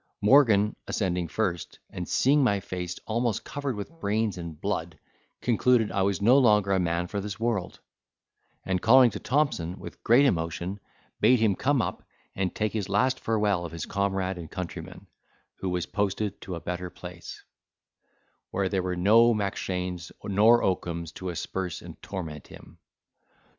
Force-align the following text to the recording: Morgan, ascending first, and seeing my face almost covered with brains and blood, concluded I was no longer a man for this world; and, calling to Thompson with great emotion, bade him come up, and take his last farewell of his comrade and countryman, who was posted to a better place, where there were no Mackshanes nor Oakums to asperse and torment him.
Morgan, 0.19 0.75
ascending 0.87 1.27
first, 1.27 1.77
and 1.91 2.09
seeing 2.09 2.43
my 2.43 2.59
face 2.59 2.97
almost 3.05 3.43
covered 3.43 3.75
with 3.75 3.99
brains 3.99 4.35
and 4.35 4.59
blood, 4.59 4.97
concluded 5.41 5.91
I 5.91 6.01
was 6.01 6.23
no 6.23 6.39
longer 6.39 6.71
a 6.71 6.79
man 6.79 7.05
for 7.05 7.21
this 7.21 7.39
world; 7.39 7.79
and, 8.65 8.81
calling 8.81 9.11
to 9.11 9.19
Thompson 9.19 9.77
with 9.77 10.03
great 10.03 10.25
emotion, 10.25 10.79
bade 11.19 11.37
him 11.39 11.53
come 11.55 11.83
up, 11.83 12.01
and 12.35 12.55
take 12.55 12.73
his 12.73 12.89
last 12.89 13.19
farewell 13.19 13.63
of 13.63 13.71
his 13.71 13.85
comrade 13.85 14.39
and 14.39 14.49
countryman, 14.49 15.05
who 15.57 15.69
was 15.69 15.85
posted 15.85 16.41
to 16.41 16.55
a 16.55 16.59
better 16.59 16.89
place, 16.89 17.43
where 18.49 18.69
there 18.69 18.81
were 18.81 18.95
no 18.95 19.35
Mackshanes 19.35 20.11
nor 20.23 20.63
Oakums 20.63 21.11
to 21.13 21.29
asperse 21.29 21.79
and 21.79 22.01
torment 22.01 22.47
him. 22.47 22.79